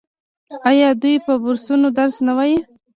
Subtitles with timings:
[0.69, 2.57] آیا دوی په بورسونو درس نه وايي؟